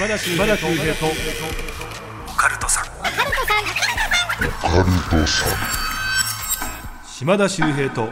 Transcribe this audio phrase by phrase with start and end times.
[0.00, 0.46] 島田秀平
[0.94, 1.04] と。
[2.26, 2.84] オカルトさん。
[7.06, 8.08] 島田秀平と。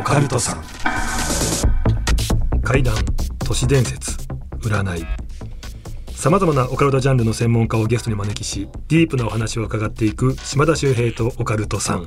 [0.00, 0.62] オカルトさん。
[2.62, 2.96] 怪談
[3.38, 4.18] 都市伝説。
[4.60, 5.06] 占い。
[6.12, 12.04] さまざまなオカルトジャンルの専門家をゲストに招きしディープなお話を伺っていく島田秀平とオカルトさん。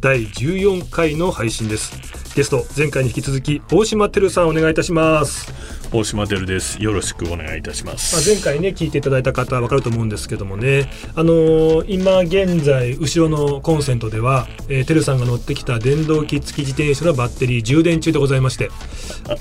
[0.00, 2.24] 第14回の配信です。
[2.34, 5.52] ゲスト前回に引き続き大島てるさんお願いいたします
[5.94, 6.82] 大島てるです。
[6.82, 8.16] よろしくお願いいたします。
[8.16, 18.70] まあ、前回ね聞いていただいた方は分かると思うんですけどもね、あのー今現在後ろのコンセントでは、えー、てるさんが乗ってきた電動機付き自転車のバッテリー充電中でございまして。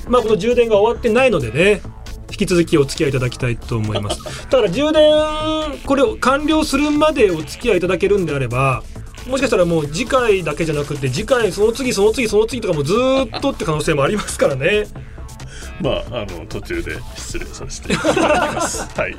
[0.07, 1.81] まあこの充電が終わってないのでね
[2.29, 4.43] 引き続きお付き合いいただきたいと思います。
[4.43, 5.11] だから充電
[5.87, 8.83] これを完了するまでお付き合いいただけるんであれば
[9.27, 14.85] もしかしたらもう次回だけじゃなくて次回その次その次その次とかもずっとって可能性もありますからね。
[15.81, 18.87] まああの途中で失礼させていただきます。
[18.99, 19.15] はい。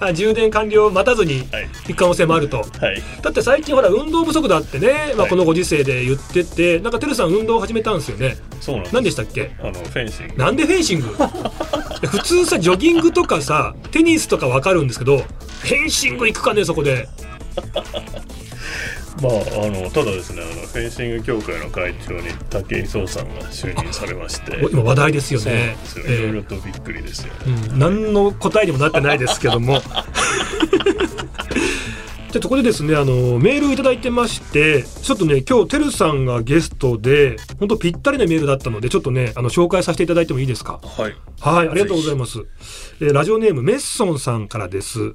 [0.00, 1.68] あ充電完了を待たずにはい。
[1.88, 2.58] 行く可能性もあると。
[2.58, 3.02] はい。
[3.22, 5.30] だって最近ほら運動不足だってね、まあ、はい。
[5.30, 8.36] このご時世で言ってて、なんかてるさん運動を始めたんですよね。
[8.60, 8.94] そうなんです。
[8.94, 9.50] 何でしたっけ？
[9.60, 10.34] あのフェンシング。
[10.36, 11.06] なんでフェンシング？
[12.08, 17.08] 普通さジョギングとかさテニスとかわかるんですけどフェンシング行くかねそこで
[19.22, 19.32] まあ
[19.64, 24.58] あのただですねあのフェンシング協会の会長に武井壮さんが就任されまして。
[24.70, 25.76] 今話題ですよね。
[25.82, 26.18] ですよ、ええ。
[26.18, 27.32] いろいろとびっくりですよ。
[27.46, 29.80] うん、何の答えにもなってないですけども。
[32.32, 40.78] でそこでですねあのメールをいただいてましてちょっとね今日てるさんがゲストで本当ぴったりなメールだったのでちょっとねあの紹介させていただいてもいいですか？
[40.82, 41.16] はい。
[41.40, 42.40] はい、ありがとうございます。
[43.00, 45.14] えーラジオネームメッソンさんからです。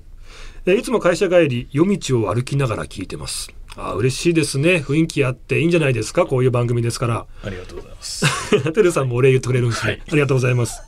[0.65, 3.51] えーいつも会社帰り夜道を歩きながら聞いてます。
[3.77, 4.75] あー嬉しいですね。
[4.85, 6.25] 雰囲気あっていいんじゃないですか？
[6.25, 7.25] こういう番組ですから。
[7.43, 8.25] ありがとうございます
[8.73, 10.81] てるさんもお礼言ってくれるんですね、はいありがとうございます。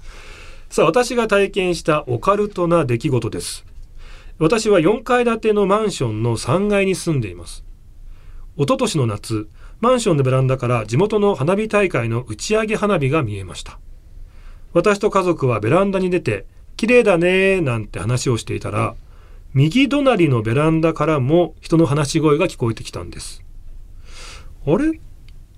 [0.70, 3.66] さあ、私が体験したオカルトな出来事です。
[4.40, 7.64] 私は4階建てのマンションの3階に住んでいます。
[8.58, 9.48] 一昨年の夏、
[9.80, 13.80] マンションのベランダから地元の花火大会の打ち上げ花火が見えました。
[14.74, 18.96] 私と家族はベランダに出て、綺麗だねーなんて話をしていたら、
[19.56, 23.44] 右隣のベランダからも人の話し声が聞こえてきたんです。
[24.66, 25.00] あれ？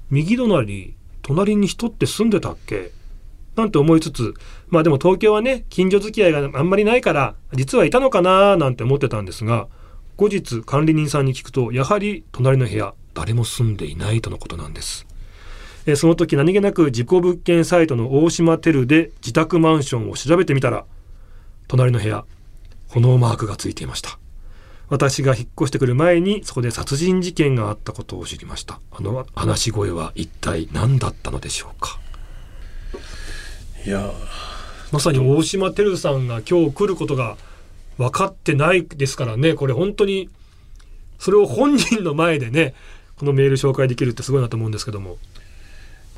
[0.09, 2.91] 右隣、隣に人って住んでたっけ？
[3.55, 4.34] なんて思いつつ、
[4.67, 8.55] まあでも東京はね、近所付き合いがあんまりないから、実はいたのかな？
[8.55, 9.69] ーなんて思ってたんですが、
[10.17, 15.07] 後日管理人さんに聞くと、やはり隣の部屋、誰も住んでいないとのことなんです。
[15.85, 20.84] えその時何気なく事故物件サイトの大島テルで自宅マンションを調べてみたら、
[21.69, 22.25] 隣の部屋、
[22.95, 24.17] 炎マークがついていました。
[24.89, 28.79] 私が引っ越してくる前にそこで殺人事件があったことを知りました。
[28.91, 32.00] あの話し声は一体何だったのでしょうか。
[33.85, 34.11] いや
[34.91, 37.38] まさに大島てるさんが今日来ることが
[37.97, 40.29] 分かってないですからね、これ本当に、
[41.19, 42.73] それを本人の前でね、
[43.17, 45.17] このメール紹介できるってすごいなと思うんですけども。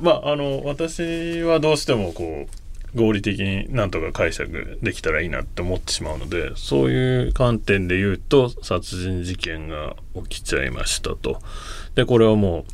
[0.00, 9.94] まああの私はどうしてもこう合理的になんとか解釈できたらいいなって思ってしまうのでそういう観点で言うと殺人事件が
[10.28, 11.40] 起きちゃいましたと。
[11.94, 12.64] でこれはもう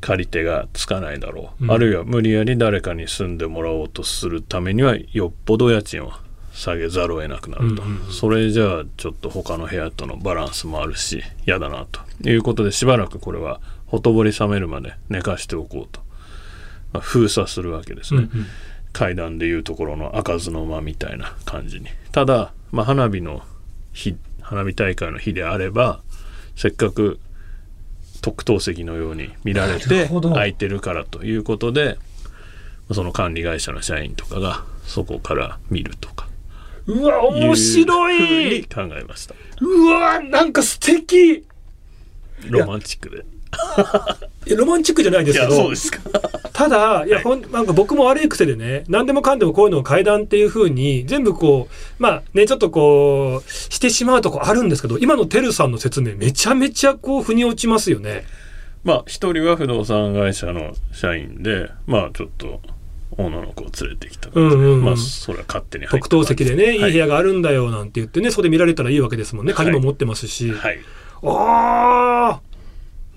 [0.00, 1.70] 借り手がつかないだろう、うん。
[1.70, 6.12] あるいは無理やり誰かに住んでもらおうとするためにはよっぽど家賃を
[6.52, 8.12] 下げざるを得なくなると、うんうんうん。
[8.12, 12.00] それじゃあちょっと他の部屋とのバランスもあるし嫌だなと。
[12.28, 16.00] いうことでしばらくこれはほとぼり冷めるまで寝かしておこうと、
[16.92, 18.46] まあ封鎖するわけですね、うんうん
[18.96, 21.88] 階段でいうところの開かずの間みたいな感じに。
[22.12, 23.42] ただ、まあ、花火の
[23.92, 26.00] 日花火大会の日であれば
[26.56, 27.20] せっかく
[28.22, 31.98] 特等席のように見られなて空いてるからということで
[32.90, 36.26] その管理会社の社員とかがそこから見るとか。
[36.86, 38.64] うわ、面白い。
[38.64, 39.34] 考えました。
[39.60, 41.44] うわ、なんか素敵。
[42.48, 43.24] ロマンチックで。
[44.46, 45.52] いやロマンチックじゃないですけど。
[45.52, 45.98] そうですか
[46.56, 58.24] ただいや、はいほんなんか僕も悪い癖でね何でもかんでもこういうのを階段っていう風に全部こうまあねちょっとこうしてしまうとこあるんですけど今のてるさんの説明めちゃめちゃこう腑に落ちますよね。
[58.84, 62.62] まあ一人は不動産会社の社員でまあちょっと
[63.18, 69.52] 女の子を連れてきたうんうんうんまあそれは勝手に特等席でね、いい部はい屋があるんだよなんて言ってね、そこで見られたらいいわけですもんね。
[69.52, 70.52] 鍵もはい持ってますし。
[70.52, 70.78] はい
[71.22, 72.45] ああ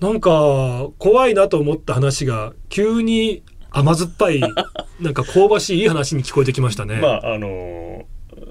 [0.00, 4.40] なんか怖いなと思った話が急に甘酸っぱい
[5.00, 6.96] なんか香ばしいいい話に聞こえてきましたね。
[7.00, 8.06] まああの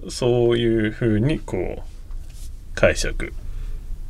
[0.10, 1.82] そういうふうにこう
[2.76, 3.34] 解釈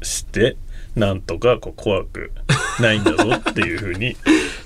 [0.01, 0.57] して
[0.95, 2.31] なんとかこう怖く
[2.79, 4.15] ないんだぞっていうふうに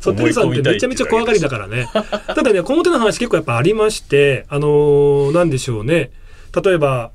[0.03, 1.87] そう、テルさんってめちゃめちゃ怖がりだかからね。
[2.27, 6.11] ただね、この手の話結構やっぱありまして、あのーなんでしょうね。
[6.63, 7.11] 例えば、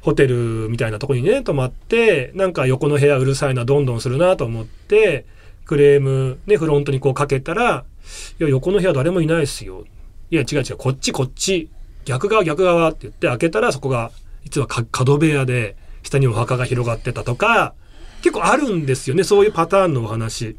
[0.00, 5.26] ホテルみたいなとこにね泊まってなんか横の部屋うるさいなどんどんするなと思って
[5.66, 7.84] クレームねフロントにこうかけたら
[8.40, 9.84] 「いや横の部屋誰もいないっすよ」
[10.30, 11.68] 「いや違う違うこっちこっち
[12.04, 14.10] 逆側逆側」って言って開けたらそこが
[14.44, 17.74] 実は角部屋で下にお墓が広がってたとか
[18.22, 20.56] 結構あるんですよねそういうパターンのお話。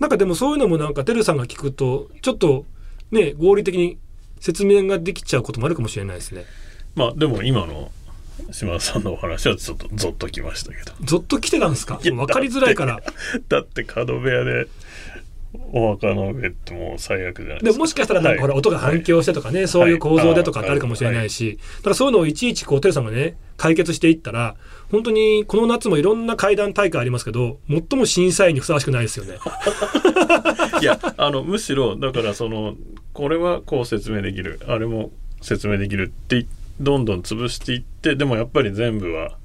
[0.00, 2.66] なんかでもそういうのもなんかてるさんが聞くとちょっと
[3.12, 3.98] ね合理的に
[4.40, 6.44] 説明ができちゃうこともあるかもしれないですね。
[6.96, 7.92] まあでも今の
[8.50, 10.92] 島田さんのお話はちょっとゾッときましたけど。
[11.04, 12.00] ゾッと来てたんですか？
[12.02, 13.00] いや分かりづらいから。
[13.48, 14.66] だって角部屋で
[15.72, 17.66] お墓の上ってもう最悪じゃないでか。
[17.66, 24.56] ですもしかしたらなんかほら音が反響してとかね、そういう構造でとかってあるかもしれないし、だからそういうのをいちいちこうテルさんがね解決していったら
[24.90, 29.38] 本当にこの夏もいろんな会談大会ありますけど最も審査員にふさわしくないですよね。
[30.82, 32.74] いやあのむしろだからその
[33.12, 36.46] これはこう説明できるあれも説明できるって
[36.80, 39.36] どんどん潰していってでもやっぱり全部は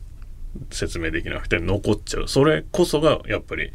[0.71, 2.27] 説明できなくて残っちゃう。
[2.27, 3.71] それこそがやっぱり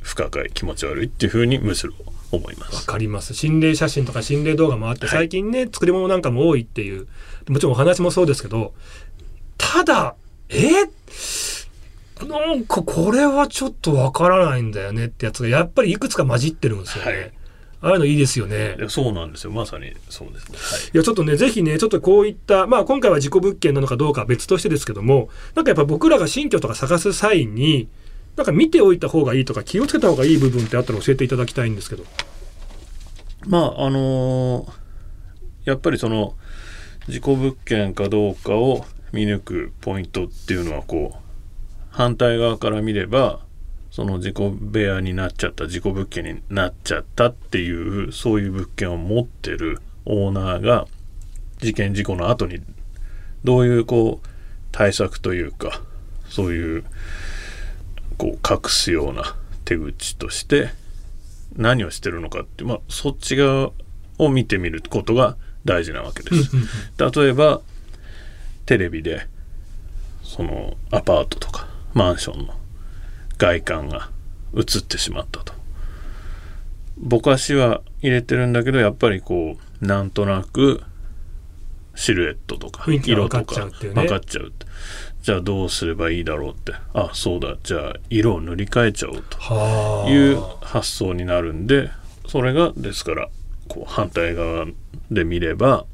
[0.00, 1.94] 不可解気持ち悪いっていうふうにむしろ
[2.30, 2.86] 思いまわす。
[2.86, 3.34] かります。
[3.34, 7.06] 心霊写真とか心霊動画もあって最近ね、作り物なんかも多いっていう。
[7.48, 8.74] もちろんお話もそうですけど
[9.58, 10.14] ただ
[10.48, 10.70] え？
[12.26, 17.10] なんかこれはちょっとわからないんだよねってやつがやっぱりいくつか混じってるんですよね。
[17.10, 17.32] はい
[17.82, 18.76] ああいうのいいですよね。
[18.88, 20.58] そうなんですよまさにそうですね。
[20.58, 27.88] はいいやちょっとねぜひねちょっとこういったまあ今回は事故物件なのかどうかは別としてですけどもなんかやっぱ僕らが新居とか探す際に
[28.36, 32.04] なんか見ておいた方がいいとか気をつけた方がいい部分ってあったら教えていただきたいんですけど。
[33.46, 34.72] まああのー
[35.64, 36.34] やっぱりその
[37.08, 41.18] 事故物件かどうかを見抜くポイントっていうのはこう
[41.90, 43.40] 反対側から見れば
[43.92, 47.70] その事故部屋になっちゃった事故物件になっちゃったってい
[48.06, 50.86] うそういう物件を持ってるオーナーが
[51.58, 52.62] 事件事故の後に
[53.44, 54.28] どういうこう
[54.72, 55.82] 対策というか
[56.30, 56.84] そういう
[58.16, 59.36] こう隠すような
[59.66, 60.70] 手口として
[61.54, 63.72] 何をしてるのかって、まあ、そっち側
[64.16, 65.36] を見てみることが
[65.66, 66.56] 大事なわけです。
[66.96, 67.60] 例えば
[68.64, 69.26] テレビで
[70.22, 72.54] そのアパートとかマンションの
[73.42, 74.08] 外観が
[74.56, 75.52] 映ってしまったと。
[76.96, 80.80] ぼかしは入れてるんだけどやっぱりこうなんとなく
[81.96, 84.66] シルエットとか色と分か分かっちゃうって。
[85.22, 86.72] じゃあどうすればいいだろうって。
[86.94, 87.56] あそうだ。
[87.64, 89.38] じゃあ色を塗り替えちゃおうと。
[89.38, 90.10] はあ。
[90.10, 91.90] いう発想になるんで
[92.28, 93.28] それがですから
[93.68, 94.66] こう反対側
[95.10, 95.84] で見れば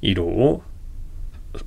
[0.00, 0.62] 色を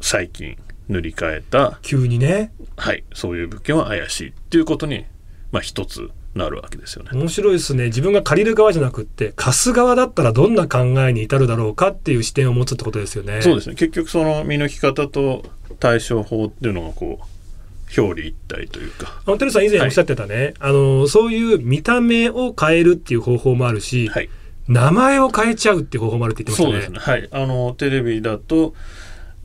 [0.01, 0.57] 最近
[0.89, 2.51] 塗り替えた、急にね。
[2.77, 5.05] はい、そういう物件は怪しいっていうことに、
[5.51, 7.11] まあ、一つなるわけですよね。
[7.13, 7.85] 面白いですね。
[7.85, 13.41] 自分が借りる側じゃなくって貸す側だったらどんな考えに至るだろうかっていう視点を持つってことですよね。
[13.41, 13.75] そうですね。
[13.75, 15.45] 結局その見抜き方と
[15.79, 24.29] 対処法っていうのがこう表裏一体というか、あのテルさん以前おっしゃってたね、あのそういう見た目を変えるっていう方法もあるし、はい、
[24.67, 26.85] 名前を変えちゃうっていう方法もあるって言ってましたね。
[26.85, 27.13] そうですね。
[27.13, 27.29] はい。
[27.31, 28.73] あのテレビだと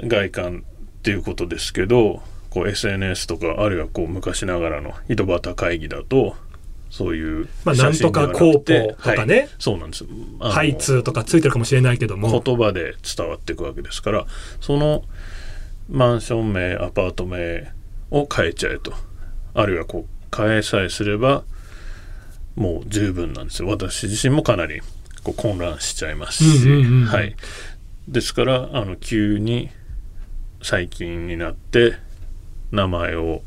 [0.01, 0.65] 外観
[1.01, 6.37] っていうことですけどこう SNS とかあるいはこう昔ながらの井戸端会議だと
[6.91, 9.39] そういうまあなんとかコーポとかね。
[9.39, 9.49] はい。
[9.59, 10.05] そうなんです
[10.41, 14.27] ハイツーとかついてるかもしれないけども、言葉で伝わっていくわけですから
[14.61, 15.05] その
[15.89, 17.73] マンション名アパート名
[18.11, 18.93] を変えちゃえと。
[19.55, 21.45] あるいはこう変えさえすれば
[22.57, 23.69] もう十分なんですよ。
[23.69, 24.81] 私自身もかなり
[25.23, 26.69] こう混乱しちゃいますし、
[27.07, 27.37] はい、
[28.09, 29.71] ですからあの急に
[30.63, 31.95] 最近になって
[32.71, 33.43] 名前を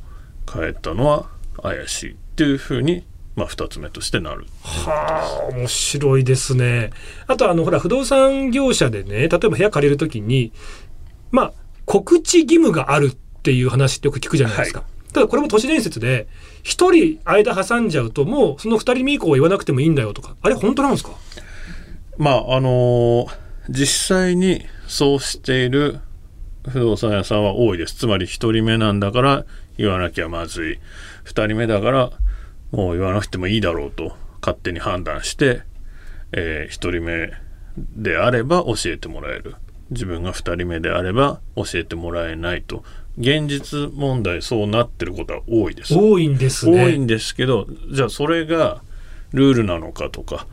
[0.51, 1.29] 変えたのは
[1.61, 3.05] 怪しいっていうふうに、
[3.35, 4.45] まあ、2つ目としてなる。
[4.63, 6.91] はあ面白いですね。
[7.27, 10.51] あとあのほら不動産業者でね例えば部屋借りるときに
[11.31, 11.53] まあ
[11.85, 14.83] 告知義務があるっていう話ってよく聞くじゃないですか。
[15.13, 16.27] ただこれも都市伝説で
[16.63, 21.11] 一人間挟んじゃうともうその二人目以降は言わなくてもいいんだよとかあれ本当なんですか？
[22.17, 23.27] まああの
[23.69, 25.99] 実際にそうしている
[26.69, 29.45] 不動産屋さんは多いですつまり1人目なんだから
[29.77, 30.79] 言わなきゃまずい
[31.25, 32.11] 2人目だから
[32.71, 35.61] もう言わなくてもいいだろうと勝手に判断して、
[36.33, 37.31] え1人目
[37.77, 39.55] であれば教えてもらえる
[39.91, 42.83] 自分が2人目であれば教えてもらえないと
[43.17, 45.95] 現実問題そうなってることは多いです。
[45.95, 46.83] 多いんですね。
[46.83, 48.81] 多いんですけどじゃあそれが
[49.31, 50.47] ルールなのかとか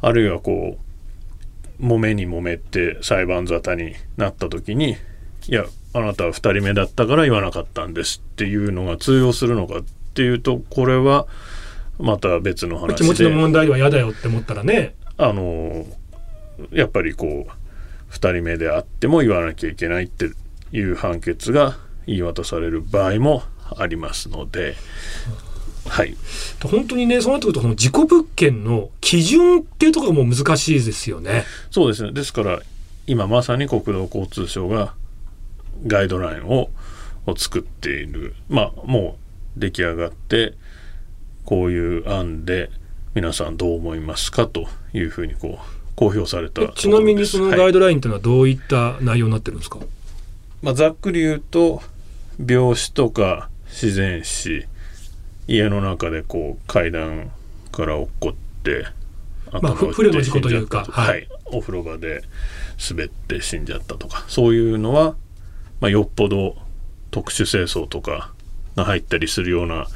[0.00, 0.78] あるいはこ
[1.80, 4.96] う揉めに揉めって裁判沙汰になった時に
[5.48, 9.82] いやあなたは2人目だったから言わなかったんですっていうのが通用するのかっ
[10.14, 11.26] ていうとこれは
[11.98, 12.94] また別の話で。
[12.96, 14.94] 気持ちの問題は嫌だよって思ったらね。
[15.16, 15.86] あの
[16.72, 20.30] やっぱりこう2人目であっても言わなきゃいけないって
[20.72, 23.42] いう判決が言い渡される場合も
[23.76, 24.74] ありますので、
[25.88, 26.16] はい、
[26.62, 31.44] 本当にねそうなってくるとこの事故物件の基準っていうところも難しいですよね。
[31.70, 32.60] そうですねですから
[33.06, 34.94] 今まさに国土交通省が
[35.86, 36.70] ガイドラインを
[37.26, 38.34] を作っている。
[38.48, 39.16] まあも
[39.56, 40.54] う出来上がって
[41.44, 42.70] こういう案で
[43.14, 49.78] 皆さんどう思いますかというふうにこう公表されたちなみにそのガイはいドラインっていうのはどういった内容になってるんですか、
[50.62, 51.82] まあ、ざっくり言うと
[52.44, 54.66] 病死とか自然死。
[55.46, 57.30] 家の中でこう階段
[57.70, 58.86] から落っこって
[59.52, 61.08] まあふ不慮の事故というかはい。
[61.08, 62.22] はい、お風呂場で
[62.90, 65.16] 滑って死んじゃったとかそういうのは、
[65.80, 66.56] まあ、よっぽど
[67.10, 68.32] 特殊清掃とか
[68.76, 69.86] が入ったりするような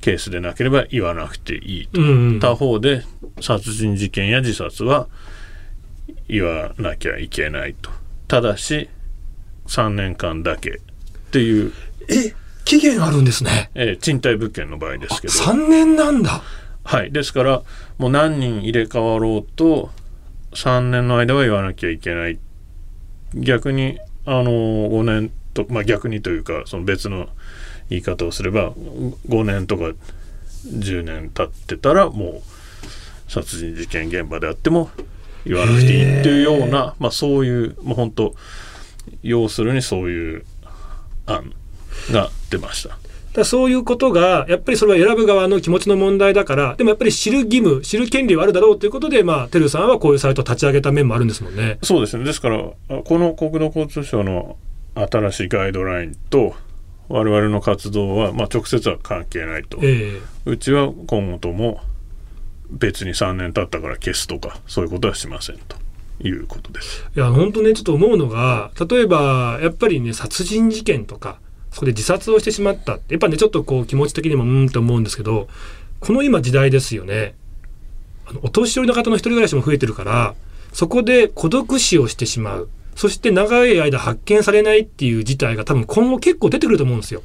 [0.00, 2.00] ケースでなければ言わなくていいと。
[2.00, 2.40] うんうん。
[2.40, 3.04] 他方で
[3.40, 5.08] 殺人事件や自殺は
[6.28, 7.90] 言わなきゃいけないと。
[8.28, 8.88] ただし
[9.66, 11.72] 3年間だけっていう、
[12.08, 12.34] え
[12.64, 13.70] 期限あるんですね。
[13.74, 15.34] えー賃貸物件の場合ですけど。
[15.34, 16.42] 3年なんだ。
[16.84, 17.12] はい。
[17.12, 17.62] ですから
[17.98, 19.90] もう何人入れ替わろうと
[20.52, 22.38] 3年の間は言わなきゃいけない。
[23.34, 27.28] 逆にあの5年とまあ逆にというかその別の
[27.90, 29.92] 言い方をすれば5年とか
[30.66, 32.42] 10年経ってたらもう
[33.28, 34.90] 殺人事件現場であっても
[35.44, 38.34] 言わなくていいっていうような、まあ、そういうもう本当
[39.22, 40.44] 要するにそういう
[41.26, 41.52] 案
[42.10, 43.01] が出ました。
[43.34, 51.78] だそういうことが、やっぱりそれは選ぶ側の気持ちの問題だから、でもやっぱり知る義務、知る権利はあるだろうということで、まあ、てるさんはこういうサイトを立ち上げた面もあるんですもんね。
[51.82, 52.24] そうですね。
[52.24, 52.58] ですから、
[52.88, 54.56] あこの国土交通省の
[54.94, 56.54] 新しいガイドラインと
[57.08, 59.78] 我々の活動は、まあ、直接は関係ないと。
[59.82, 61.80] ええうちは今後とも
[62.70, 65.76] 別に3年経ったから消すとか、そういうことはしませんと
[66.26, 67.06] いうことです。
[67.14, 71.38] いや、本当ね、ちょっと思うのが、例えば、やっぱりね、殺人事件とか、
[71.72, 75.48] そこで自殺をしてしまった、やっぱね、ちょっとこう気持ち的にもうんと思うんですけど、
[76.00, 77.34] この今時代ですよね。
[78.26, 80.34] あのお年寄りの方の一人暮らしも増えてるから、
[80.72, 82.68] そこで孤独死をしてしまう。
[82.94, 87.22] そして長い間発見されないっていう事態が多分今後結構出てくると思うんですよ。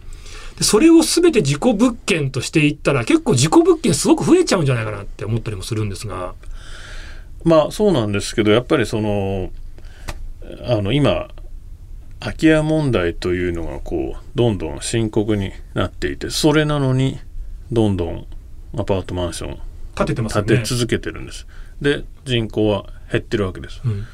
[0.58, 6.34] でそれを全て事故物件としていったら結構事故物件すごく増えちゃうんじゃないかなって思ったりもするんですが。
[7.44, 9.51] まあそうなんですけどやっぱりその
[10.66, 11.30] あの今
[12.20, 17.20] 空き家問題というのがこうどんどん深刻になっていてそれなのに
[17.72, 18.26] どんどん
[18.76, 19.60] アパートマンション
[19.96, 20.48] 建ててますよね。
[20.48, 21.48] 建て続けてるんです。
[21.82, 23.82] で人口は減ってるわけです。
[23.84, 24.06] うん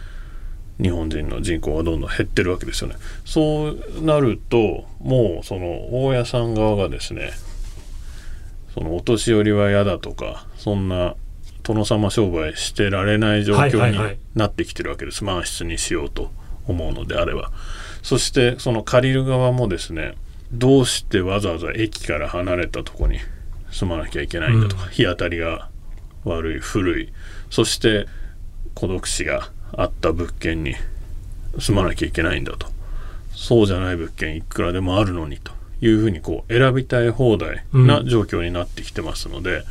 [0.82, 2.96] 日本人の人口がどんどん減ってるわけですよね。
[3.26, 7.32] そうなるともうその大家さん側がですね
[8.74, 11.16] そのお年寄りは嫌だとかそんな
[11.62, 16.32] 殿様商売してられない状況にはいはいはいなってきてるわけです、満室にしようと
[16.68, 17.52] 思うのであれば。
[18.02, 20.16] そしてその借りる側もですね
[20.52, 23.20] どうしてわざわざ駅から離れたとこに
[23.72, 24.90] 住まなきゃいけないんだとか、うん。
[24.90, 25.70] 日当たりが
[26.26, 27.14] 悪い古い。
[27.50, 28.08] そして
[28.74, 30.76] 孤独死があった物件に
[31.60, 32.68] 住まなきゃいけないんだと。
[33.36, 35.52] そうじゃない物件いくらでもあるのにと。
[35.82, 39.64] いうふうにこう選びたい放題な状況になってきてますので、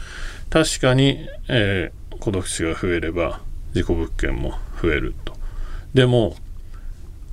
[0.50, 3.40] 確かに、えー孤独死が増えれば
[3.72, 5.34] 事故物件も増えると。
[5.92, 6.37] でも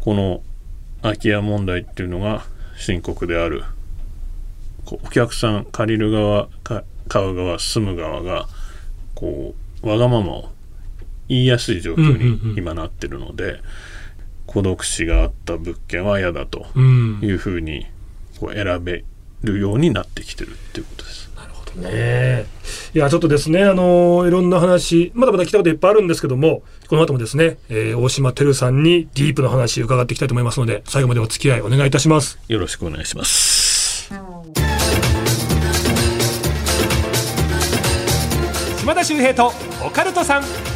[0.02, 0.42] この
[1.02, 2.44] 空き家問題っていうのが
[2.78, 3.64] 深刻である。
[4.92, 8.48] お客さん借りる側か買う側住む側が
[9.14, 9.54] こ
[9.84, 10.50] うわがままを
[11.28, 12.54] 言いやすい状況うんうんうん。
[12.54, 13.62] に今なってるので、
[14.48, 17.20] 孤独死があった物件は嫌だとうん。
[17.22, 17.86] いうふうに
[18.40, 19.04] こう選べ
[19.44, 21.29] るようになってきてるっていうことです。
[21.80, 22.46] ね。
[22.94, 32.40] いや、ちょっとですね、あのいろんな話、まだまだ聞きたいこといっぱいあるんですけども、この後もですね、えー大島てるさんにディープの話伺っていきたいと思いますので、最後までお付き合いお願いいたします。
[32.48, 34.10] よろしくお願いします。
[38.80, 39.54] 島田秀平と
[39.86, 40.69] オカルトさん。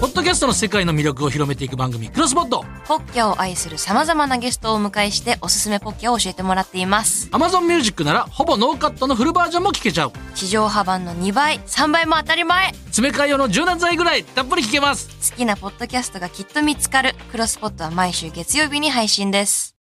[0.00, 2.64] ポッドキャストの世界の魅力を広めていく番組、クロスポット。
[2.86, 7.28] ポッキャを愛する様々なゲストをお迎えしておすすめポッキャを教えてもらっています。
[7.32, 10.12] Amazon Music なら、ほぼノーカットのフルバージョンも聞けちゃう。
[10.34, 15.10] 地上波版の2倍、3倍も当たり前詰め替え用の柔軟剤ぐらい、たっぷり聞けます。
[15.32, 17.14] 好きなポッドキャストがきっと見つかる。
[17.30, 19.79] クロスポットは毎週月曜日に配信です。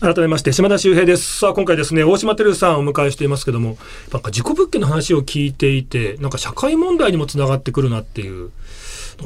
[0.00, 1.40] 改めまして、島田秀平です。
[1.40, 3.76] さあ、今回ですね、大島てるさんをお迎えしていますけども、
[4.10, 8.50] なんか事故物件の話を聞いていて、なんか社会問題にもつながってくるなっていう、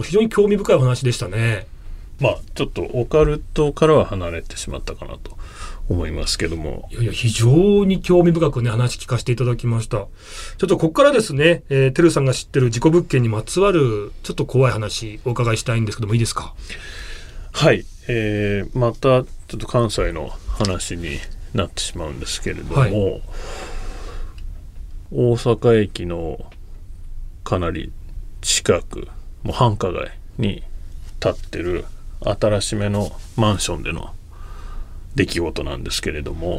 [0.02, 1.68] 非常に興味深いお話でしたね。
[2.18, 5.38] まあちょっとオカルトからは離れてしまったかなと
[5.88, 9.98] 思いますけどもいやいや、非常に興味深くね、話聞かせていただきました。
[9.98, 10.06] ちょ
[10.66, 16.52] っとここからですね、えー、てるさんが知ってる事故物件にまつわる、ちょっと怖い話、お伺いしたいんですけども、いいですか？
[17.52, 21.18] はい、えーまたちょっと関西の話に
[21.52, 23.22] なってしまうんですけれども、はい
[25.16, 26.44] 大阪駅の
[27.44, 27.92] かなり
[28.40, 29.06] 近く
[29.44, 30.64] もう繁華街に
[31.20, 31.84] 建ってる
[32.20, 34.12] 新しめのマンションでの
[35.14, 36.58] 出来事なんですけれども、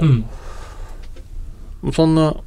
[1.83, 1.91] うん。
[1.91, 2.37] そんな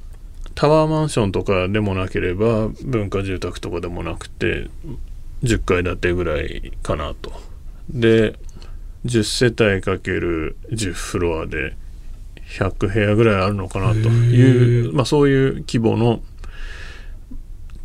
[0.55, 4.69] タワーマンションとかでもなければ文化住宅とかでもなくて
[5.43, 7.33] 10階建てぐらいかなと。
[7.90, 8.38] で
[9.05, 11.76] 10世帯かける10フロアで
[12.59, 16.23] 100部屋ぐらいあるのかなという、まあ、そういう規模の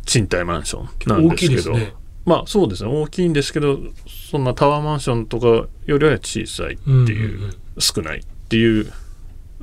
[0.06, 1.72] 賃貸マンションなんですけど。
[1.72, 1.94] ね。
[2.24, 2.90] まあそうですね。
[2.90, 7.54] 大きいんですけどそんなタワーマンションとかよりは小さいっていう,、うんうんうん。
[7.78, 8.90] 少ないっていう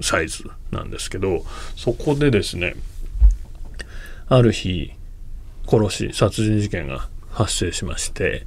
[0.02, 1.44] サイズなんですけど
[1.76, 2.76] そこでですね
[4.28, 4.92] ある日
[5.68, 8.46] 殺し殺人事件が発生しまして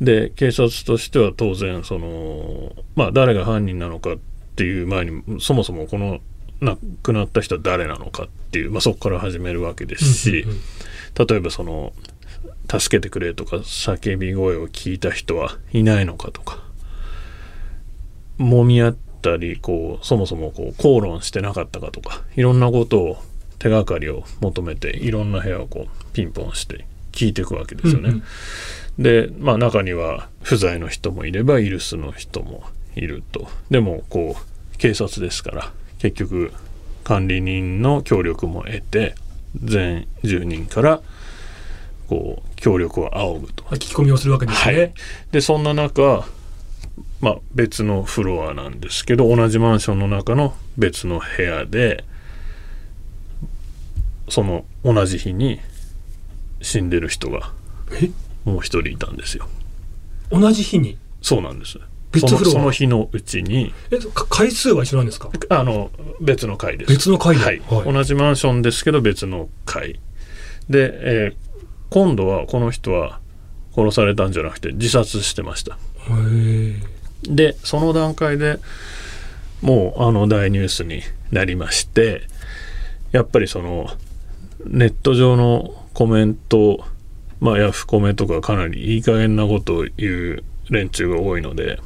[0.00, 4.16] で警察としては当然そのまあ誰が犯人なのかっ
[4.56, 6.20] ていう前にそもそもこの
[6.60, 10.60] 亡くなった人は誰なのかっていう、まあ、そこから始めるわけですし、うんうんうん
[11.16, 11.94] 例えばその
[12.70, 16.62] 助けてくれとか叫び声を聞いた人はいないのかとか
[18.38, 23.16] 揉み合ったりこうそもそもこう口論してなかったかとかいろんなことを
[23.58, 28.10] 手がかりを求めていろんな部屋をこうピンポンして聞いていくわけですよね。
[28.10, 28.22] うんうん
[28.98, 32.62] でまあ中には不在の人もいればイルスの人も
[32.94, 33.48] いると。
[33.70, 36.52] でもこう警察ですから結局
[37.04, 39.14] 管理人の協力も得て
[39.62, 41.00] 全住人から
[42.08, 43.64] こう協力を仰ぐと。
[43.64, 44.76] 聞き込みをするわけですはい。
[44.76, 44.94] ね。、
[45.32, 46.24] でそんな中、
[47.20, 52.04] まあ、別のフロアなんですけど同じマンションの中の別の部屋で
[54.28, 55.60] その同じ日に
[56.60, 57.52] 死んでる人が
[57.92, 58.10] え？
[58.46, 59.46] もう一人いたんですよ。
[60.30, 60.96] 同じ日に？
[61.20, 61.78] そうなんです。
[62.12, 62.38] 別フロア？
[62.38, 65.30] そのその日のうちにえか回数は一緒なんですか？
[65.50, 65.90] あの
[66.22, 66.90] 別の階です。
[66.90, 67.44] 別の階で？
[67.44, 67.60] はい。
[67.60, 67.92] はい。
[67.92, 70.00] 同じマンションですけど別の階
[70.70, 71.46] で、えー
[71.88, 73.20] 今度はこの人は
[73.72, 75.78] 殺されたんじゃなくて自殺してました。
[77.22, 78.58] でその段階で
[79.62, 82.22] もうあの大ニュースになりまして
[83.12, 83.86] やっぱりその
[84.64, 86.84] ネット上のコメント
[87.40, 91.80] まあヤフコメとかかなりいい加減なことを言う連中が多いので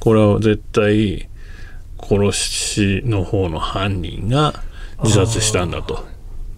[0.00, 1.28] これは絶対
[1.98, 4.62] 殺しの方の犯人が
[5.02, 6.06] 自殺したんだと。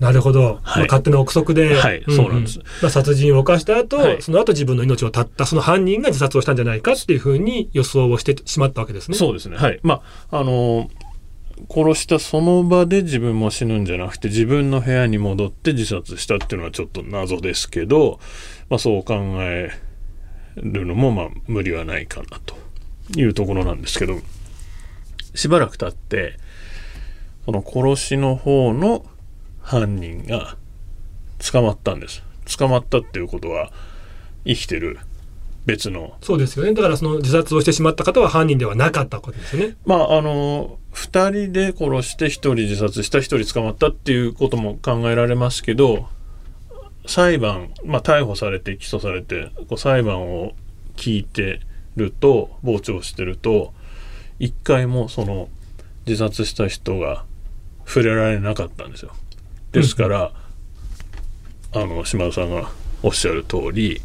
[0.00, 0.54] なるほど、はい。
[0.54, 2.58] まあ勝手な憶測で、はいそうなんです。
[2.82, 4.22] まあ、殺人を犯した後、はい。
[4.22, 9.16] その後自分の命を絶ったその犯人が自殺をしたんじゃないかっていうふうに予想をしてしまったわけですね。
[9.16, 9.56] そうですね。
[9.56, 9.80] はい。
[9.82, 10.88] まああの
[11.68, 18.20] 殺したその場で自分も死ぬんじゃなくて自分の部屋に戻って自殺したっていうのはちょっと謎ですけど、
[18.68, 19.70] まあ、そう考え
[20.56, 22.56] るのもまあ無理はないかなと
[23.16, 24.18] いうところなんですけど
[25.34, 26.36] しばらく経って
[27.44, 29.06] その殺しの方の
[29.62, 30.56] 犯人が
[31.50, 32.22] 捕まったんです。
[32.56, 33.70] 捕まったっていうことは
[34.44, 34.98] 生きてる
[35.68, 36.72] 別のそうですよね。
[36.72, 39.76] だからその自殺をしてしまった方は犯人ではなかったわけですよね。
[39.84, 46.08] まああの2人で殺して1人自殺した1人捕まったっていうことも考えられますけど
[47.06, 50.54] 裁判、まあ、逮捕されて起訴されてこう裁判を
[50.96, 51.60] 聞いて
[51.96, 53.74] ると傍聴してると
[54.38, 55.50] 一回もその
[56.06, 57.26] 自殺した人が
[57.84, 59.12] 触れられなかったんですよ。
[59.72, 60.32] ですから、
[61.72, 62.70] あの島田さんが
[63.02, 64.00] おっしゃる通り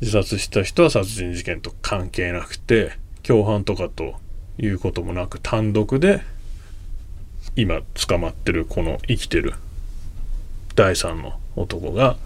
[0.00, 4.14] 自殺した人は殺人事件と関係なくて共犯とかと
[4.58, 6.22] いうこともなく単独で
[7.56, 9.54] 今捕まってるこの生きてる
[10.74, 12.16] 第三の男が、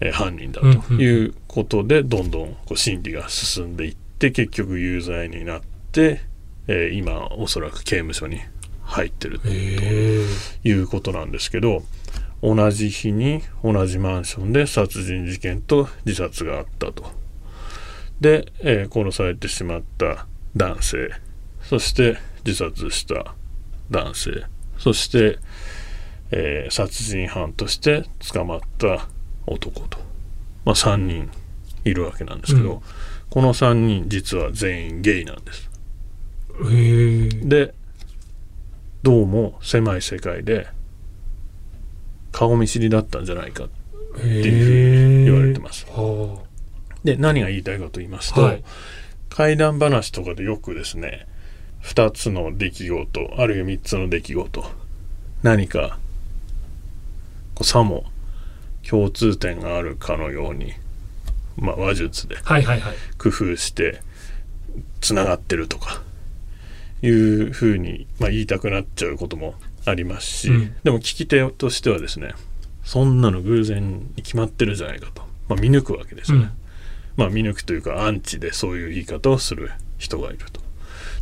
[0.00, 6.20] えー犯人だということでどんどんこう審理が進んでいって結局有罪になって、
[6.66, 8.40] えー今おそらく刑務所に
[8.82, 10.26] 入ってるへ
[10.64, 10.68] え。
[10.68, 11.82] いうことなんですけど
[12.42, 17.10] 同じ日に同じマンションで殺人事件と自殺があったと。
[18.20, 21.10] で、えー殺されてしまった男性。
[21.62, 23.34] そして自殺した
[23.90, 24.44] 男性。
[24.78, 25.38] そして、
[26.30, 29.08] えー殺人犯として捕まった
[29.46, 29.98] 男と、
[30.64, 31.30] まあ、3人
[31.84, 32.80] いるわけなんですけど、うん。
[33.30, 35.70] この3人実は全員ゲイなんです。
[37.42, 37.74] で
[39.02, 40.66] どうも狭い世界で
[42.36, 43.68] 顔見知りだったんじゃないかっ
[44.20, 45.86] ていうふうに言われてます。
[45.86, 46.42] は
[47.02, 48.36] で何が言いたいかと言いますあ。
[48.36, 48.64] と、はい。
[49.30, 51.26] 怪談話とかでよくですね
[51.82, 54.64] 2つの出来事あるいは3つの出来事
[55.42, 55.98] 何か
[57.54, 58.04] こうさも
[58.86, 60.74] 共通点があるかのように、
[61.56, 62.36] まあ、話術で。
[63.16, 64.02] 工夫して
[65.00, 66.02] つながってるとか
[67.00, 69.54] いうふうに、まあ、言いたくなっちゃうことも
[69.86, 72.34] ありますし、うんでも聞き手としてはですね
[72.84, 76.44] そんなの偶然に決まってるじゃないかと、まあ、見抜くわけですよね。
[76.44, 76.66] うん
[77.16, 80.60] まあ見抜くというかアンチでそういう言い方をする人がいると。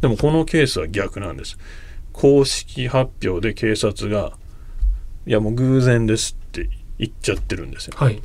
[0.01, 1.57] でもこのケースは逆なんです。
[2.13, 4.33] 公式発表で警察が
[5.27, 7.95] いやもう偶然ですって言っちゃってるんですよ。
[7.97, 8.21] はい。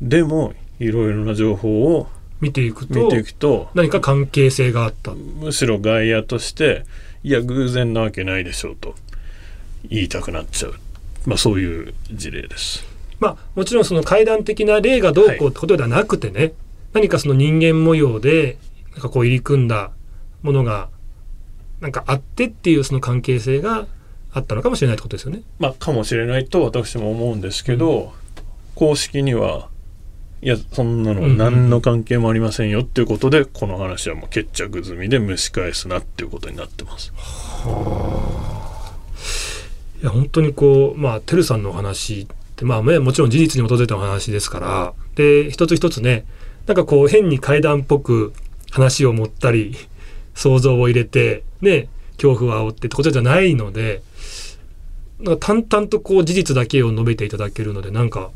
[0.00, 2.08] でもいろいろな情報を
[2.40, 5.12] 見ていくと見ていくと何か関係性があった。
[5.12, 6.84] むしろ外野として
[7.22, 8.94] いや偶然なわけないでしょうと
[9.88, 10.74] 言いたくなっちゃう、
[11.26, 12.84] まあ、そういう事例です。
[13.20, 16.52] まあもちろんその階段的な例がどうこうってことではなくてね、
[16.92, 18.58] 何かその人間模様で
[18.92, 19.92] なんかこう入り組んだ
[20.42, 20.88] ものが
[21.80, 23.86] なんかあってっていうその関係性が
[24.32, 25.42] あったのかもしれないってことですよね。
[25.58, 28.12] まあ、かもしれないと私も思うんですけど、
[28.74, 29.68] 公式には
[30.40, 37.12] いやそんなの何の関係もありませんよっていうことで、この話はもう決着済みで蒸し返すなっていうことになってます。
[40.02, 46.24] いや本当にこうまあてるさんのお話ってまあねもちろん事実に基づいたお話ですからで一つ一つね
[46.66, 48.32] なんかこう変に怪談っぽく
[48.72, 49.76] 話を持ったり
[50.34, 54.02] 想像を入れてね恐怖を煽ってってことじゃないので
[55.20, 58.30] なんか淡々とこう事実だけを述べていただけるのでなんか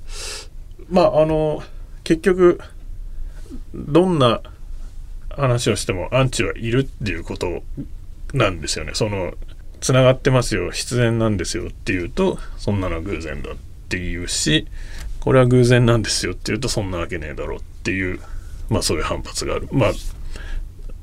[0.89, 1.63] まああの
[2.05, 2.61] 結局
[3.75, 4.41] どんな
[5.31, 7.63] 話をしてもアンチはいるっていうこと
[8.33, 8.93] なんですよね。
[8.95, 9.35] その
[9.81, 10.71] つながってますよ。
[10.71, 11.69] 必然なんですよ。
[11.69, 13.55] っていうとそんなのは偶然だっ
[13.89, 14.67] ていうし
[15.21, 18.21] これは偶然なんですよっていうとそんなわけねえだろうっていう
[18.69, 19.69] まあそういう反発がある。
[19.73, 19.93] まあ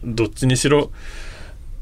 [0.04, 0.92] どっちにしろ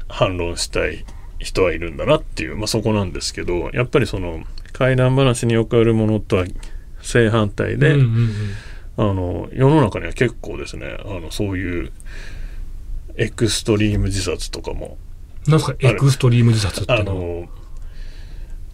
[0.08, 1.04] 反論したい
[1.38, 6.46] 人はいるんだなっていう、まあ、そこなんですけどやっぱりその怪談話によくあるものとは
[7.00, 8.30] 正反対で、うんうんうん。
[8.96, 11.92] あの世の中には結構ですねあのそういう
[13.16, 14.98] エクストリーム自殺とかも
[15.46, 17.48] なんですかエクストリーム自殺ってあいうの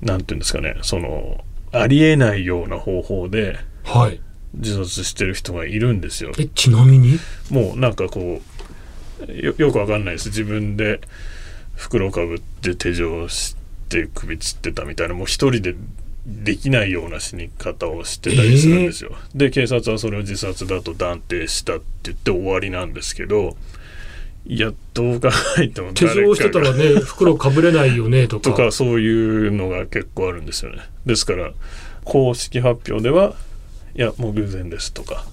[0.00, 0.76] なんていうんですかね。
[0.82, 4.20] そのありえないような方法ではい。
[4.54, 6.32] 自殺してる人がいるんですよ。
[6.38, 7.18] えちなみに？
[7.50, 8.40] もうなんかこ
[9.28, 10.28] うよよくわかんないです。
[10.28, 11.00] 自分で
[11.74, 13.56] 袋かぶって手錠し
[13.88, 15.74] て首つってたみたいなもう一人で
[16.26, 19.12] できないような死に方をしてたりするんですよ。
[19.34, 23.56] で警察はそれを自殺だと断定したって言って終わりなんですけど
[24.48, 30.82] いやどう考えても手錠してたらね袋かぶれないよねとかとかそういうのが結構あるんですよね。
[31.04, 31.52] ですから
[32.04, 33.34] 公式発表では
[33.94, 35.26] いやもう偶然ですとか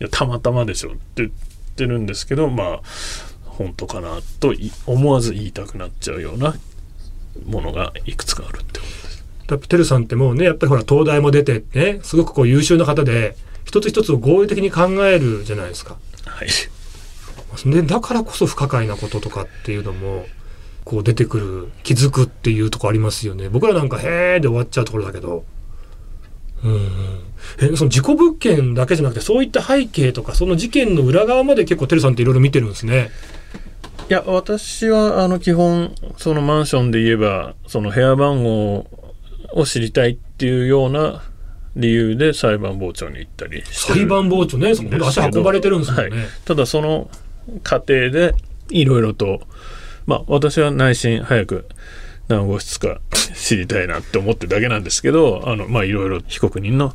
[0.00, 1.30] いやたまたまでしょって言っ
[1.76, 2.80] てるんですけどまあ
[3.46, 6.54] 本当かなとい思わず言いたくなっちゃうような
[7.46, 9.24] ものがいくつかあるってことです。
[9.48, 15.96] やっぱてるさんってもうねやっぱりほら東大も出てねすごくこう優秀な方で一つ一つを合理的に考えるじゃないですか。
[16.26, 16.48] はい、
[17.66, 20.26] でだからこそ不可解なこととかっていうのも
[20.84, 23.48] こう出てくる気づくっていうとこありますよね。
[23.48, 25.44] 僕らなんか「へーで終わっちゃうところだけど。
[26.64, 26.80] うんうん、
[27.60, 33.10] えその事故物件だけじゃなくてそういった背景とかその事件の裏側まで結構てるさんっていろいろ見てるんですね。
[34.10, 38.86] いや私はあの基本そのマンションで言えばその部屋番号
[39.52, 41.22] を知りたいっていうような
[41.76, 46.16] 理由で裁判傍聴に行ったり裁判傍聴ねそこですけど足運ばれてるんですもんね。
[46.16, 47.10] はい、ただその
[47.62, 48.34] 過程で
[48.70, 49.40] いろいろと
[50.06, 51.68] まあ私は内心早く
[52.28, 53.00] 何号室か
[53.34, 56.94] 知りたいなって思ってるだけなんですけどあのまあいろいろ被告人の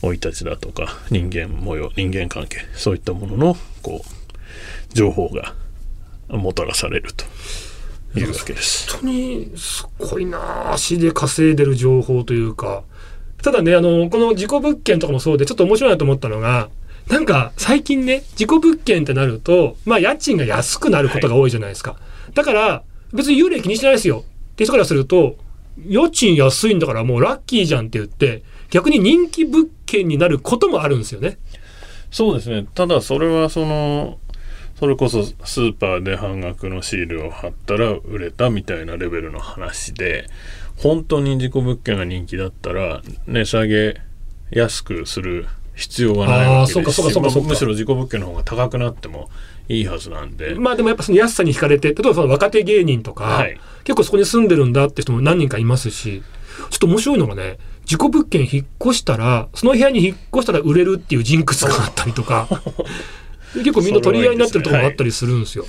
[0.00, 5.54] 生い立ちだとか人間模様人間関係そういったもののこう情報が
[6.28, 7.24] もたらされると
[8.18, 8.90] いうわけです。
[8.92, 12.82] 本当にすごいな足で稼いでる情報というか
[13.42, 16.68] ただねあのこの事故物件とかもそうでちょっと面白いなと思ったのが
[17.10, 21.96] なんか最近ね事故物件ってなるとまあ家賃が安くなることが多いじゃないですか、
[22.34, 24.24] だから別に幽霊気にしてないですよ。
[24.52, 25.36] って人からすると
[25.86, 31.38] 家賃安いんだからもうラッキーじゃんって言って逆に人気物件になることもあるんですよね。
[32.10, 32.66] そうですね。
[32.74, 34.18] ただそれはその
[34.78, 40.28] それこそスーパーで半額のシールを貼ったら売れたみたいなレベルの話で
[40.76, 44.00] 本当に事故物件が人気だったら値下げ
[44.50, 45.46] 安くする
[45.78, 49.30] 必要がないわけですしむしろ事故物件の方が高くなっても
[49.68, 53.60] いいはずなんで、まあでもやっぱその安さに惹かれて例えばその若手芸人とか、はい。
[53.84, 56.22] 結構そこに住んでるんだって人も何人かいますし
[56.70, 62.48] ちょっと面白いのがね事故物件引っ越したらその部屋に引っ越したら売れるっていうジンクスがあったりとか
[63.54, 65.64] 結構みんな取り合いになってるところもあったりするんですよ。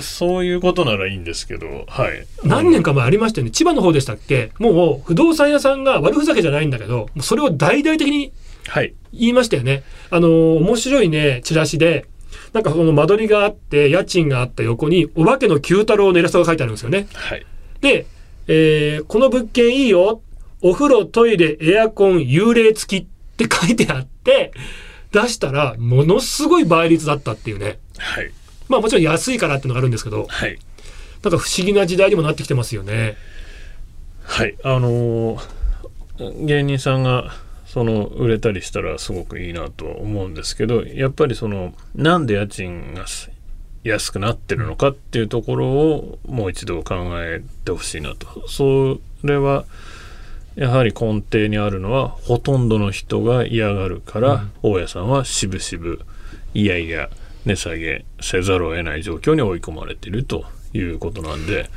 [0.00, 2.26] そういうことならいいんですけどはい。
[2.44, 3.50] 何年か前ありましたよね。
[3.50, 4.52] 千葉の方でしたっけ？
[4.58, 8.32] もう不動産屋さんが悪ふざけじゃないんだけどそれを大々的に
[8.68, 9.82] はい言いましたよね。
[10.10, 12.06] あの面白いねチラシで
[12.52, 17.06] なんかその間取りがあって家賃があった横にお化けの九太郎のイラストが書いてあるんですよね。
[17.12, 17.46] はい
[17.80, 18.06] で、
[18.46, 20.22] えーこの物件いいよ。
[20.64, 24.52] お風呂、トイレ、エアコン、幽霊付きって書いてあって、
[25.10, 27.80] 出したら、ものすごい倍率だったっていうね。
[27.98, 28.30] はい
[28.68, 30.56] まあもちろん安いからっていうのがあるんですけど、はい
[31.24, 33.16] なんか不思議な時代にもなってきてますよね。
[34.22, 37.32] はいあのー芸人さんが
[37.72, 43.30] その売れたりしたらすごくいいなとは思うんですけどやっぱりそのなんで家賃がす
[43.82, 48.46] 安くなってるのかっていうところをもう一度考えてほしいなと。
[48.46, 49.64] それは
[50.54, 56.02] やはり根底にあるのはほとんどの人が嫌がるから、大家さんはしぶしぶ
[56.52, 57.08] いやいや
[57.46, 61.70] 値下げせざるを得ない状況に追い込まれているということなんで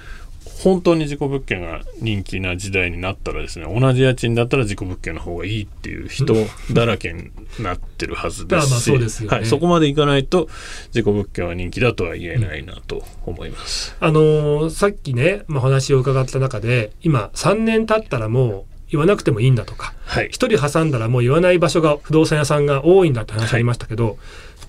[0.64, 6.34] 本当に事故物件が人気な時代になったらですね同じ家賃だったら事故物件の方がいいっていう人
[6.72, 10.48] だらけになってるはずですし、そうですよねはい、そこまでいかないと
[10.92, 13.96] 事故物件は人気だとは言えないなと思います。
[14.00, 24.18] あのーさっきね、まあ、話を伺った中で、今3年経ったらもう言わなくてもいいんだとか、はい一人挟んだらもう言わない場所が不動産屋さんが多いんだって話ありましたけど、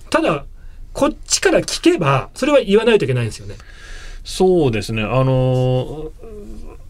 [0.09, 0.45] ただ、
[0.93, 3.55] こっちから聞けば、それは言わないといけないんですよね。
[4.27, 6.11] そうですねあの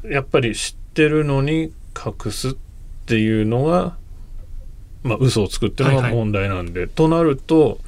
[0.03, 2.55] ーやっぱり知ってるのに隠すっ
[3.05, 3.95] ていうのが
[5.03, 7.79] まあ嘘をつくっていうのはいはいが問題なんで、となると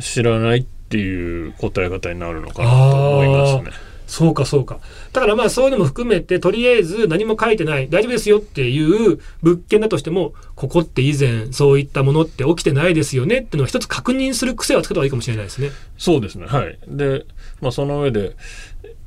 [0.00, 3.70] 知らないっていう答え方になるのかなと思いますね。
[4.06, 4.78] そうかそうか。
[5.12, 15.70] だからまあそういうのも含めて、とりあえず何も書いてない、大丈夫ですよっていう物件だとしても、ここって以前そういったものって起きてないですよねっていうのを一つ確認する癖はつけた方がいいかもしれないですね。
[15.98, 17.26] そうですねはいで、
[17.60, 18.36] まあ、その上で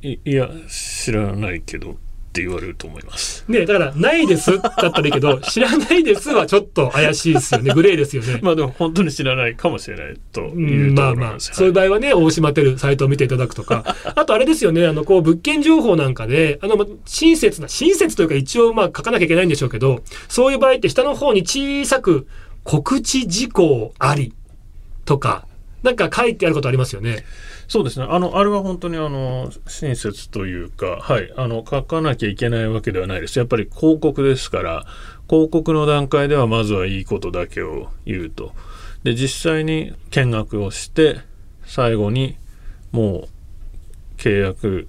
[0.01, 1.97] いいや知らないけど
[2.29, 3.43] って言われると思います。
[3.47, 7.73] ねだから、ないですだったらいいけど、 知らないですはちょっと怪しいですよね。
[7.73, 8.39] グレーですよね。
[8.43, 11.51] まあでも本当に知らないかもしれないとういうんとまあまあ、ころなんです。
[11.53, 22.27] そういう場合はね、大島てるサイトを見ていただくとか、 あとあれですよね、あの、こう、物件情報なんかで、あの、ま親切な、親切というか一応まあ書かなきゃいけないんでしょうけど、そういう場合って下の方に小さく、
[22.63, 24.33] 告知事項あり
[25.05, 25.47] とか、
[25.81, 27.25] なんか書いてあることありますよね。
[27.69, 28.08] そうですね。
[28.10, 33.38] あの、あれは本当にあの、親切というか、はい、あの、書かなきゃいけないわけではないです。
[33.38, 34.86] やっぱり広告ですから、
[35.29, 38.53] 広告の段階ではまずはいいことだけを言うと。
[39.03, 41.19] で、実際に見学をして、
[41.63, 42.38] 最後に
[42.91, 43.27] も
[44.17, 44.88] う契約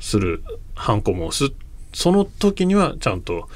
[0.00, 0.42] する、
[0.74, 1.52] ハンコも押す。
[1.92, 3.50] その時にはちゃんと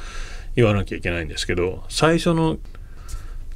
[0.55, 2.59] 言わなきゃいけないんですけど、最初の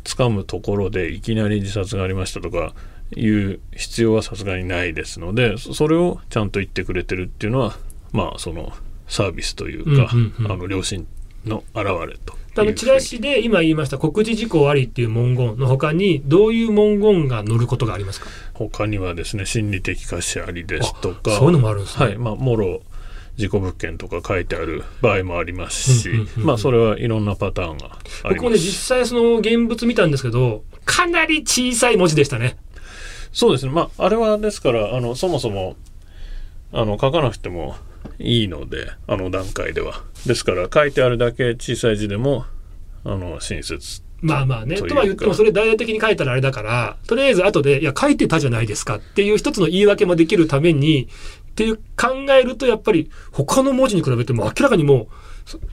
[0.04, 2.72] 掴むところでいきなり自殺がありましたとか
[3.16, 7.76] いう必要はさすがにないですのでそそれをちゃんと言ってくれてるっていうのは
[8.12, 8.72] まあその
[9.08, 10.52] サービスというか、うんうんうん。
[10.52, 11.06] あの良心
[11.44, 18.28] の表れとあの、チラシで今言いました告知事項ありっていう文言の他に、どういう文言が載ることがありますか？
[18.54, 22.06] 他にはですね心理的価値ありですとかそういうのもあるんですね。
[22.06, 22.18] はい。
[22.18, 22.82] まあもろ
[23.36, 26.44] 事故物件とか書いてある場合もありますし、うんうんうんうん。
[26.44, 28.22] まあそれはいろんなパターンがあります。
[28.34, 32.58] 僕もね、実際その現物見たんですけど、かなり小さい文字でしたね。
[33.32, 33.72] そうですね。
[33.72, 35.76] まあ、あれはですから、あの、そもそも、
[36.72, 37.76] あの、書かなくても
[38.18, 40.02] いいので、あの段階では。
[40.26, 42.44] ですから、書いてあるだけ小さい字でも、
[43.04, 44.02] あの、親切。
[44.20, 44.76] まあまあね。
[44.76, 51.08] ととは言ってもそれ大々的に書いたらあれだから、とりあえず後で、いや書いてたじゃないですかっていう一つの言い訳もできるために、
[51.50, 51.82] っていう考
[52.30, 55.08] えるとやっぱり他の文字に比べても明らかにもう、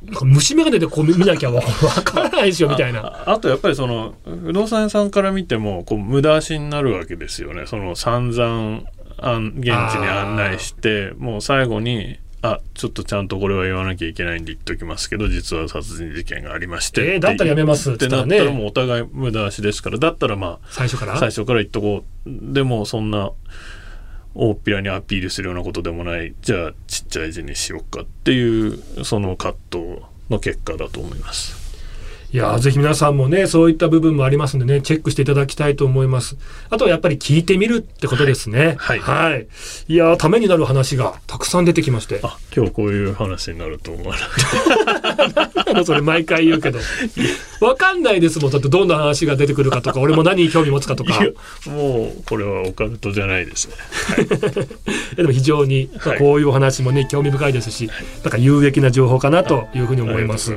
[0.05, 1.63] なんか虫眼鏡でこう見見なきゃわ わ
[2.03, 2.99] からないですよみたいな。
[3.05, 7.63] ああと、やっぱりその、不動産屋さんから見ても、こう、無駄足になるわけですよね。
[7.65, 8.81] その、散々、
[9.19, 17.13] あん現地に案内して、もう最後に、あ、ちょっとちゃんとこれは言わなきゃいけないんで言っときますけど、実は殺人事件がありまして。
[17.13, 21.17] えーだったらやめますってなったらもうお互い無駄足ですから、だったらまあ、最初から？
[21.17, 23.31] 最初から言っとこうでもそんな
[24.39, 31.66] 大っぴらにアピールするようなことでもないじゃあちっちゃい字にしようかっていうその葛藤の結果だと思います。
[32.33, 36.35] いやーぜひ皆さんもね、そういった部分もありますんでね、チェックしていただきたいと思います。
[36.69, 38.75] あとはやっぱり聞いてみるってことですね。
[38.77, 39.47] はいはい。
[39.87, 42.19] いやーためになる話がたくさん出てきまして。
[42.23, 46.79] あ今日こういう話になると思わなかっあのそれ毎回言うけど。
[47.61, 48.51] わかんないですもん。
[48.51, 51.13] だってどんな話が出てくるかとか、俺も何に興味持つかとか。
[51.13, 51.33] たいい
[51.67, 53.75] やもうこれはオカルトじゃないですね。
[55.15, 57.89] やでも非常にはいこういうお話もね、興味深いですし、
[58.23, 60.25] なんか有益な情報かなというふうに思い。
[60.25, 60.51] ます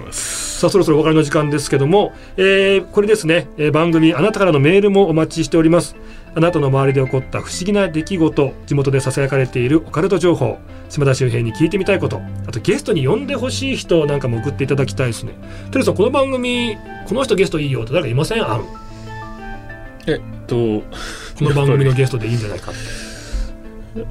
[0.61, 5.97] さあそろそろお別れの時間ですけども、えーこれですね、えー番組あなたからのメールもお待ちしております。
[6.33, 15.33] あなたの周りで起こった不思議な出来事地元でささやかれているオカルト情報島田秀平に聞いてみたいことあとゲストに呼んでほしい人なんかも送っていただきたいですね。
[15.73, 16.77] テレさんこの番組
[17.09, 18.49] この人ゲストいいよって誰かいません？
[18.49, 18.65] あん
[20.07, 20.85] えとこ
[21.41, 22.71] の番組のゲストでいいんじゃないか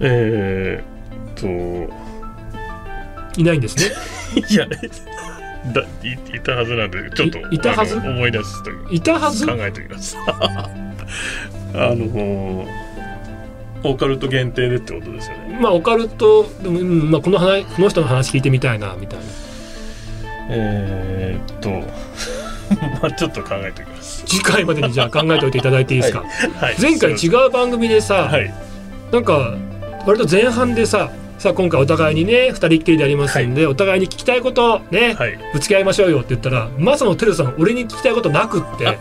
[0.01, 1.89] えー、っ
[3.37, 3.95] いないんですね。
[4.45, 4.67] といや
[5.73, 7.97] だいいたはずなんでちょっといいたはず？
[7.97, 9.45] 思い出すといういたはず？
[9.45, 10.17] 考えてます。
[11.75, 12.67] あの
[13.83, 15.59] オカルト限定でってことですよね。
[15.61, 19.25] まあオカルトでも、うんまあ、この話この人の話聞いてみたいなみたいな。
[20.51, 21.69] えー、っと
[23.01, 24.23] まあちょっと考えておきます。
[24.25, 26.23] 次回までにじゃあ考えておいていただいていいですか、
[26.55, 26.75] はい。
[26.81, 28.53] 前回すい違う番組でさ、はい。
[29.11, 29.57] なんか
[30.05, 35.39] 割と前半でささあ今回お互いにね二人っきりでありますんで、お互いに聞きたいことね、はい。
[35.53, 38.99] ぶつけ合いましょうよって言ったらまさのてるさん俺に聞きたいことなくって。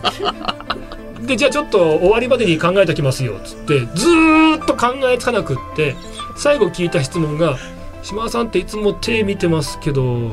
[1.27, 5.95] でじゃあちょっと終わりまでに考えておきますよっつってずーっと考えつかなくって
[6.35, 7.57] 最後聞いた質問が
[8.01, 10.31] 「島田さんっていつも手見てますけど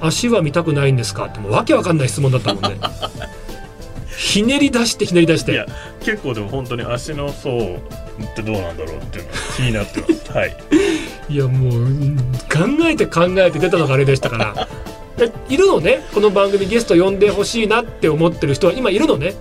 [0.00, 2.76] 足は見たくないんですか?」ってもうわけわかんない質問だったもんね。
[4.18, 5.52] ひねり出してひねり出して。
[5.52, 5.64] いや
[6.02, 10.32] 結構でも本当に足の層ってどうなんだろうっていうのが気になってます。
[10.32, 10.56] はい
[11.28, 14.68] いやもううん考えて考えて出たのがあれでしたから。
[15.18, 16.00] えいるのね？
[16.12, 19.34] この番組ゲスト呼んでほしいなって思ってる人は今いるのね？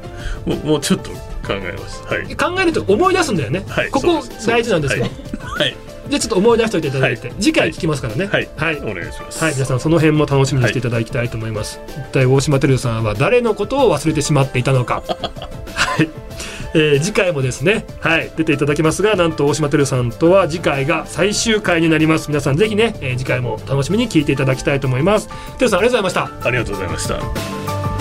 [0.46, 1.18] もうもうちょっと考
[1.50, 2.02] えます。
[2.06, 2.36] はい。
[2.36, 5.12] 考えると思い出すんだよね、はいここ大事なんですよ、はい、
[5.60, 5.76] はい。
[6.08, 7.38] じゃあちょっと思い出しておいていただいて、はい。
[7.42, 8.28] 次回聞きますからね。
[8.28, 8.48] はい。
[8.56, 9.44] はい、お願いします。
[9.44, 15.04] はい皆さんその辺も楽しみにしていただきたいと思います、一体大島てるさんは誰のことを忘れてしまっていたのか。
[15.76, 16.10] はい、
[16.76, 22.28] えー次回もですねはい出ていただきますがなんと大島てるさんとは次回が最終回になります。
[22.28, 25.30] 皆さんぜひね、えー次回も楽しみに聞いていただきたいと思います。
[25.58, 26.48] てるさんありがとうございました。
[26.48, 27.95] ありがとうございました。